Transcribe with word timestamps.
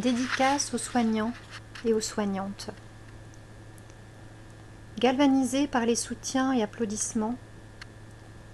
Dédicace 0.00 0.72
aux 0.72 0.78
soignants 0.78 1.34
et 1.84 1.92
aux 1.92 2.00
soignantes. 2.00 2.70
Galvanisés 4.98 5.66
par 5.66 5.84
les 5.84 5.96
soutiens 5.96 6.54
et 6.54 6.62
applaudissements, 6.62 7.36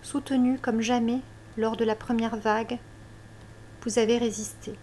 soutenus 0.03 0.59
comme 0.61 0.80
jamais 0.80 1.21
lors 1.56 1.77
de 1.77 1.85
la 1.85 1.95
première 1.95 2.35
vague, 2.35 2.80
vous 3.82 4.01
avez 4.01 4.19
résisté. 4.19 4.74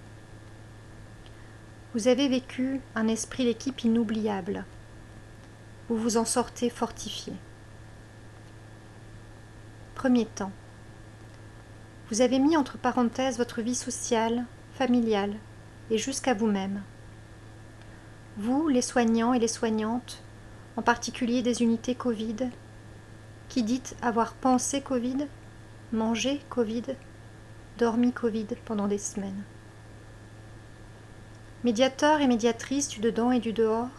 Vous 1.93 2.07
avez 2.07 2.29
vécu 2.29 2.79
un 2.95 3.09
esprit 3.09 3.43
d'équipe 3.43 3.83
inoubliable. 3.83 4.63
Vous 5.89 5.97
vous 5.97 6.15
en 6.15 6.23
sortez 6.23 6.69
fortifié. 6.69 7.33
Premier 9.93 10.25
temps. 10.25 10.53
Vous 12.09 12.21
avez 12.21 12.39
mis 12.39 12.55
entre 12.55 12.77
parenthèses 12.77 13.39
votre 13.39 13.61
vie 13.61 13.75
sociale, 13.75 14.45
familiale, 14.75 15.35
et 15.91 15.97
jusqu'à 15.97 16.33
vous-même. 16.33 16.81
Vous, 18.37 18.67
les 18.67 18.81
soignants 18.81 19.33
et 19.33 19.39
les 19.39 19.47
soignantes, 19.47 20.21
en 20.77 20.81
particulier 20.81 21.41
des 21.41 21.61
unités 21.61 21.95
Covid, 21.95 22.49
qui 23.49 23.63
dites 23.63 23.95
avoir 24.01 24.33
pensé 24.33 24.81
Covid, 24.81 25.27
mangé 25.93 26.41
Covid, 26.49 26.83
dormi 27.77 28.11
Covid 28.11 28.47
pendant 28.65 28.87
des 28.87 28.97
semaines. 28.97 29.43
Médiateur 31.63 32.21
et 32.21 32.27
médiatrice 32.27 32.89
du 32.89 32.99
dedans 32.99 33.31
et 33.31 33.39
du 33.39 33.53
dehors, 33.53 33.89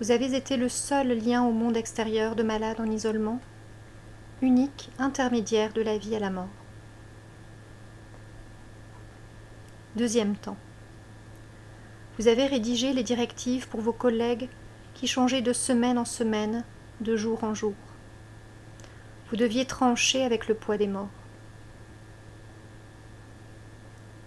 vous 0.00 0.10
avez 0.10 0.34
été 0.34 0.56
le 0.56 0.68
seul 0.68 1.08
lien 1.08 1.42
au 1.42 1.52
monde 1.52 1.76
extérieur 1.76 2.36
de 2.36 2.44
malades 2.44 2.80
en 2.80 2.90
isolement, 2.90 3.40
unique 4.40 4.90
intermédiaire 4.98 5.72
de 5.72 5.82
la 5.82 5.98
vie 5.98 6.14
à 6.14 6.20
la 6.20 6.30
mort. 6.30 6.48
Deuxième 9.96 10.36
temps. 10.36 10.56
Vous 12.18 12.26
avez 12.26 12.46
rédigé 12.46 12.92
les 12.92 13.04
directives 13.04 13.68
pour 13.68 13.80
vos 13.80 13.92
collègues 13.92 14.48
qui 14.94 15.06
changeaient 15.06 15.40
de 15.40 15.52
semaine 15.52 15.98
en 15.98 16.04
semaine, 16.04 16.64
de 17.00 17.16
jour 17.16 17.44
en 17.44 17.54
jour. 17.54 17.74
Vous 19.30 19.36
deviez 19.36 19.64
trancher 19.66 20.24
avec 20.24 20.48
le 20.48 20.54
poids 20.54 20.76
des 20.76 20.88
morts. 20.88 21.10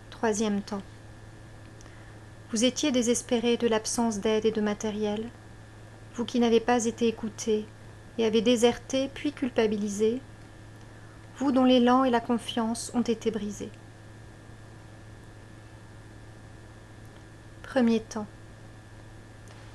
Troisième 0.09 0.61
temps. 0.61 0.81
Vous 2.51 2.63
étiez 2.63 2.91
désespéré 2.91 3.57
de 3.57 3.67
l'absence 3.67 4.19
d'aide 4.19 4.45
et 4.45 4.51
de 4.51 4.61
matériel, 4.61 5.27
vous 6.15 6.23
qui 6.23 6.39
n'avez 6.39 6.59
pas 6.61 6.85
été 6.85 7.07
écouté 7.07 7.65
et 8.17 8.25
avez 8.25 8.41
déserté 8.41 9.09
puis 9.13 9.33
culpabilisé, 9.33 10.21
vous 11.37 11.51
dont 11.51 11.65
l'élan 11.65 12.05
et 12.05 12.09
la 12.09 12.19
confiance 12.21 12.91
ont 12.93 13.01
été 13.01 13.31
brisés. 13.31 13.71
Premier 17.71 18.01
temps. 18.01 18.27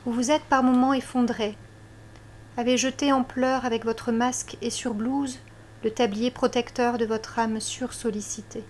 Vous 0.04 0.12
vous 0.12 0.30
êtes 0.30 0.44
par 0.44 0.62
moments 0.62 0.92
effondré, 0.92 1.56
avez 2.58 2.76
jeté 2.76 3.10
en 3.10 3.24
pleurs 3.24 3.64
avec 3.64 3.86
votre 3.86 4.12
masque 4.12 4.58
et 4.60 4.68
sur 4.68 4.92
blouse 4.92 5.38
le 5.82 5.90
tablier 5.90 6.30
protecteur 6.30 6.98
de 6.98 7.06
votre 7.06 7.38
âme 7.38 7.58
sursollicitée. 7.58 8.64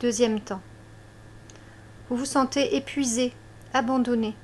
Deuxième 0.00 0.40
temps. 0.40 0.62
Vous 2.10 2.16
vous 2.16 2.24
sentez 2.24 2.74
épuisé, 2.74 3.32
abandonné. 3.72 4.34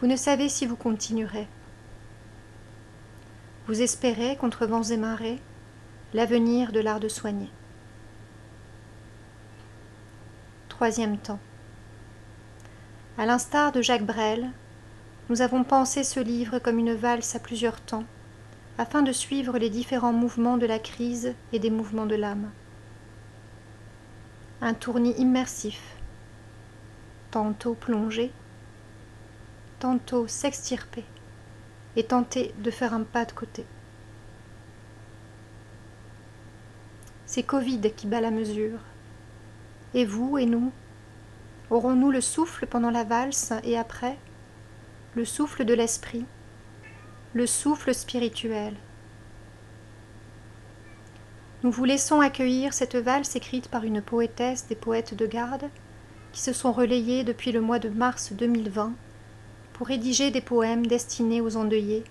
Vous 0.00 0.08
ne 0.08 0.16
savez 0.16 0.48
si 0.48 0.66
vous 0.66 0.74
continuerez. 0.74 1.46
Vous 3.68 3.82
espérez, 3.82 4.34
contre 4.34 4.66
vents 4.66 4.82
et 4.82 4.96
marées, 4.96 5.38
l'avenir 6.12 6.72
de 6.72 6.80
l'art 6.80 6.98
de 6.98 7.08
soigner. 7.08 7.50
Troisième 10.76 11.16
temps. 11.16 11.38
À 13.16 13.24
l'instar 13.24 13.72
de 13.72 13.80
Jacques 13.80 14.04
Brel, 14.04 14.50
nous 15.30 15.40
avons 15.40 15.64
pensé 15.64 16.04
ce 16.04 16.20
livre 16.20 16.58
comme 16.58 16.78
une 16.78 16.92
valse 16.92 17.34
à 17.34 17.38
plusieurs 17.38 17.80
temps, 17.80 18.04
afin 18.76 19.00
de 19.00 19.10
suivre 19.10 19.56
les 19.56 19.70
différents 19.70 20.12
mouvements 20.12 20.58
de 20.58 20.66
la 20.66 20.78
crise 20.78 21.32
et 21.54 21.58
des 21.58 21.70
mouvements 21.70 22.04
de 22.04 22.14
l'âme. 22.14 22.50
Un 24.60 24.74
tournis 24.74 25.14
immersif, 25.16 25.80
tantôt 27.30 27.72
plongé, 27.72 28.30
tantôt 29.78 30.26
s'extirper 30.26 31.04
et 31.96 32.04
tenter 32.04 32.52
de 32.58 32.70
faire 32.70 32.92
un 32.92 33.04
pas 33.04 33.24
de 33.24 33.32
côté. 33.32 33.64
C'est 37.24 37.44
Covid 37.44 37.80
qui 37.96 38.06
bat 38.06 38.20
la 38.20 38.30
mesure, 38.30 38.80
et 39.94 40.04
vous 40.04 40.38
et 40.38 40.46
nous 40.46 40.72
Aurons-nous 41.70 42.10
le 42.10 42.20
souffle 42.20 42.66
pendant 42.66 42.90
la 42.90 43.04
valse 43.04 43.52
et 43.64 43.76
après? 43.76 44.16
Le 45.14 45.24
souffle 45.24 45.64
de 45.64 45.74
l'esprit 45.74 46.24
Le 47.34 47.46
souffle 47.46 47.94
spirituel 47.94 48.74
Nous 51.62 51.70
vous 51.70 51.84
laissons 51.84 52.20
accueillir 52.20 52.72
cette 52.72 52.96
valse 52.96 53.34
écrite 53.34 53.68
par 53.68 53.84
une 53.84 54.02
poétesse 54.02 54.66
des 54.68 54.76
poètes 54.76 55.14
de 55.14 55.26
garde 55.26 55.68
qui 56.32 56.40
se 56.40 56.52
sont 56.52 56.72
relayés 56.72 57.24
depuis 57.24 57.50
le 57.50 57.60
mois 57.60 57.78
de 57.78 57.88
mars 57.88 58.32
2020 58.32 58.92
pour 59.72 59.86
rédiger 59.86 60.30
des 60.30 60.40
poèmes 60.40 60.86
destinés 60.86 61.40
aux 61.40 61.56
endeuillés 61.56 62.04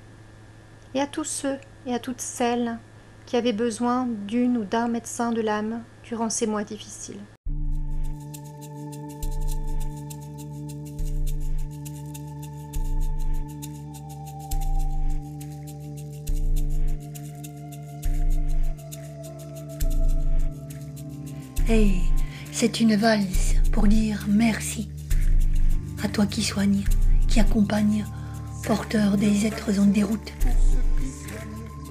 et 0.95 1.01
à 1.01 1.07
tous 1.07 1.23
ceux 1.23 1.57
et 1.85 1.93
à 1.93 1.99
toutes 1.99 2.21
celles 2.21 2.77
qui 3.25 3.37
avaient 3.37 3.53
besoin 3.53 4.07
d'une 4.27 4.57
ou 4.57 4.63
d'un 4.63 4.87
médecin 4.87 5.31
de 5.31 5.41
l'âme 5.41 5.83
durant 6.03 6.29
ces 6.29 6.47
mois 6.47 6.63
difficiles. 6.63 7.19
Hey, 21.67 22.03
c'est 22.51 22.79
une 22.79 22.95
valse 22.95 23.55
pour 23.71 23.87
dire 23.87 24.25
merci 24.29 24.87
à 26.03 26.07
toi 26.07 26.27
qui 26.27 26.43
soigne, 26.43 26.83
qui 27.27 27.39
accompagne, 27.39 28.05
porteur 28.67 29.17
des 29.17 29.47
êtres 29.47 29.79
en 29.79 29.87
déroute. 29.87 30.31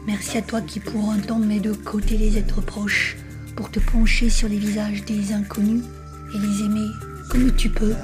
Merci 0.06 0.38
à 0.38 0.42
toi 0.42 0.60
qui 0.60 0.78
pour 0.78 1.10
un 1.10 1.18
temps 1.18 1.40
met 1.40 1.58
de 1.58 1.72
côté 1.72 2.16
les 2.16 2.38
êtres 2.38 2.60
proches 2.60 3.16
pour 3.56 3.68
te 3.68 3.80
pencher 3.80 4.30
sur 4.30 4.48
les 4.48 4.58
visages 4.58 5.04
des 5.06 5.32
inconnus 5.32 5.82
et 6.36 6.38
les 6.38 6.64
aimer 6.66 6.88
comme 7.28 7.52
tu 7.56 7.68
peux, 7.68 7.96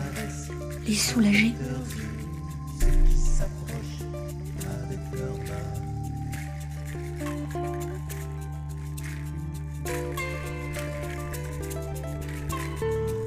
les 0.88 0.96
soulager. 0.96 1.54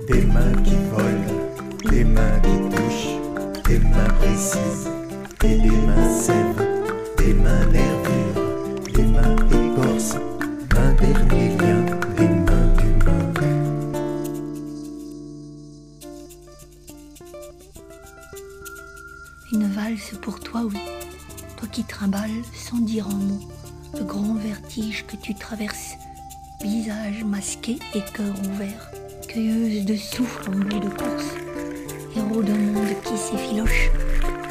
Des 0.08 0.26
mains 0.26 0.54
qui 0.64 0.76
volent, 0.92 1.90
des 1.90 2.04
mains 2.04 2.40
qui 2.42 2.76
touchent, 2.76 3.64
des 3.66 3.80
mains 3.80 4.14
précises 4.20 4.90
et 5.44 5.58
des 5.58 5.70
mains 5.70 6.10
sèves, 6.10 6.68
des 7.18 7.34
mains 7.34 7.66
nervures, 7.68 8.80
des 8.94 9.04
mains 9.04 9.36
écorces, 9.50 10.16
un 10.76 10.94
dernier 10.94 11.56
des 12.18 12.28
mains 12.28 12.74
d'humains. 12.78 13.34
Une 19.52 19.68
valse 19.70 20.14
pour 20.22 20.40
toi, 20.40 20.64
oui. 20.66 20.80
Toi 21.58 21.68
qui 21.72 21.84
trimbales 21.84 22.44
sans 22.54 22.80
dire 22.80 23.08
un 23.08 23.16
mot 23.16 23.40
le 23.98 24.04
grand 24.04 24.34
vertige 24.36 25.06
que 25.06 25.16
tu 25.16 25.36
traverses, 25.36 25.94
visage 26.62 27.24
masqué 27.24 27.78
et 27.94 28.02
cœur 28.14 28.34
ouvert, 28.52 28.92
cueilleuse 29.34 29.86
de 29.86 29.96
souffle 29.96 30.50
en 30.50 30.52
bout 30.52 30.80
de 30.80 30.90
course, 30.90 31.36
héros 32.16 32.44
d'un 32.44 32.54
monde 32.54 32.94
qui 33.04 33.18
s'effiloche, 33.18 33.90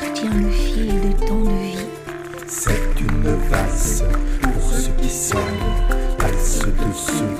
tu 0.00 0.12
tiens 0.12 0.34
le 0.34 0.50
fil 0.50 0.88
de 1.00 1.12
tant 1.24 1.40
de 1.40 1.50
vie. 1.50 1.86
C'est 2.48 3.00
une 3.00 3.36
valse 3.48 4.02
pour 4.42 4.62
ceux 4.72 4.92
qui 5.00 5.08
soignent, 5.08 5.76
valse 6.18 6.58
de 6.60 6.92
ceux 6.92 7.36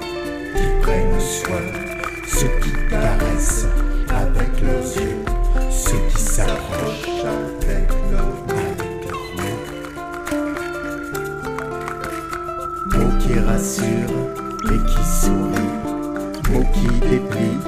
qui 0.54 0.66
prennent 0.82 1.20
soin, 1.20 1.66
ceux 2.28 2.52
qui 2.60 2.70
caressent 2.88 3.66
avec 4.08 4.60
leurs 4.62 4.96
yeux, 4.96 5.24
ceux 5.70 6.00
qui 6.14 6.22
s'approchent 6.22 7.24
avec 7.24 7.88
leurs 8.12 8.22
leurs 8.22 8.36
mots. 8.46 8.76
Qui 13.20 13.34
rassurent 13.38 14.16
et 14.64 14.80
qui 14.86 15.04
sourient, 15.20 15.41
qui 16.72 16.86
déplient, 17.08 17.60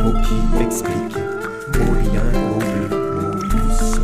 mots 0.00 0.20
qui 0.22 0.62
expliquent, 0.62 1.18
mots 1.78 1.94
liens 1.94 2.32
au 2.50 2.58
bleu, 2.58 2.88
mots 3.14 3.36
douces, 3.42 3.98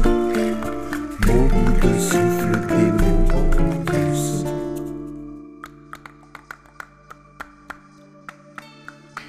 mots 1.27 1.49
bout 1.49 1.73
de 1.87 1.93
souffle 1.99 2.55
des 2.69 2.91
mots 2.93 3.25
douces. 3.87 4.45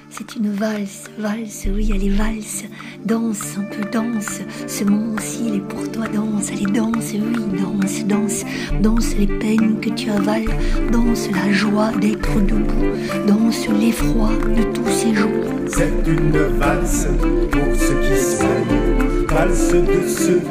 C'est 0.10 0.36
une 0.36 0.52
valse, 0.52 1.10
valse, 1.18 1.68
oui, 1.72 1.92
allez, 1.94 2.10
valse, 2.10 2.64
danse, 3.06 3.58
un 3.58 3.64
peu 3.64 3.90
danse. 3.90 4.42
Ce 4.68 4.84
moment-ci, 4.84 5.44
il 5.48 5.56
est 5.56 5.60
pour 5.60 5.90
toi, 5.92 6.06
danse, 6.08 6.50
allez, 6.52 6.66
danse, 6.66 7.14
oui, 7.14 7.60
danse, 7.60 8.06
danse. 8.06 8.44
Danse 8.82 9.16
les 9.18 9.28
peines 9.28 9.80
que 9.80 9.90
tu 9.90 10.10
avales, 10.10 10.46
danse 10.92 11.30
la 11.32 11.52
joie 11.52 11.92
d'être 12.02 12.36
debout, 12.42 12.92
danse 13.28 13.68
l'effroi 13.80 14.30
de 14.56 14.64
tous 14.74 14.90
ces 14.90 15.14
jours. 15.14 15.30
C'est 15.68 15.94
une 16.08 16.38
valse 16.58 17.08
pour 17.52 17.76
ceux 17.76 18.00
qui 18.02 18.22
soignent, 18.22 19.28
valse 19.30 19.72
de 19.72 20.08
ceux 20.08 20.42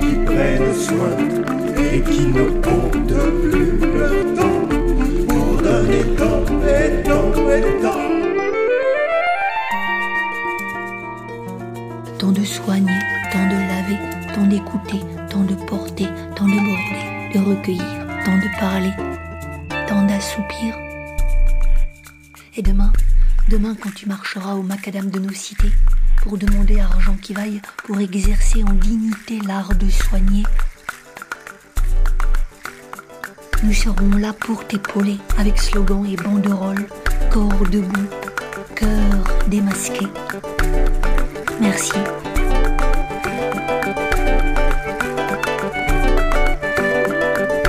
qui 0.00 0.14
prennent 0.24 0.74
soin 0.74 1.16
et 1.92 2.00
qui 2.02 2.26
ne 2.26 2.44
comptent 2.60 3.50
plus 3.50 3.78
leur 3.98 4.34
temps 4.34 4.68
pour 5.28 5.62
donner 5.62 6.04
temps 6.16 6.44
et 6.64 7.02
temps 7.02 7.50
et 7.50 7.82
temps. 7.82 8.09
Tant 12.20 12.32
de 12.32 12.44
soigner, 12.44 12.98
tant 13.32 13.46
de 13.46 13.54
laver, 13.54 13.98
tant 14.34 14.46
d'écouter, 14.46 15.00
tant 15.30 15.42
de 15.42 15.54
porter, 15.54 16.06
tant 16.36 16.44
de 16.44 16.52
border, 16.52 17.32
de 17.32 17.38
recueillir, 17.38 18.06
tant 18.26 18.36
de 18.36 18.60
parler, 18.60 18.92
tant 19.88 20.04
d'assoupir. 20.04 20.76
Et 22.56 22.60
demain, 22.60 22.92
demain 23.48 23.74
quand 23.74 23.94
tu 23.94 24.06
marcheras 24.06 24.52
au 24.52 24.60
macadam 24.62 25.08
de 25.08 25.18
nos 25.18 25.32
cités, 25.32 25.72
pour 26.22 26.36
demander 26.36 26.78
argent 26.80 27.16
qui 27.22 27.32
vaille, 27.32 27.62
pour 27.84 27.98
exercer 27.98 28.62
en 28.64 28.74
dignité 28.74 29.40
l'art 29.46 29.74
de 29.74 29.88
soigner, 29.88 30.42
nous 33.62 33.72
serons 33.72 34.18
là 34.18 34.34
pour 34.34 34.66
t'épauler 34.66 35.16
avec 35.38 35.58
slogan 35.58 36.04
et 36.04 36.16
banderole, 36.16 36.86
corps 37.30 37.66
debout, 37.70 38.10
cœur 38.74 39.24
démasqué. 39.48 40.06
Merci. 41.60 41.92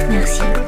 Merci. 0.09 0.60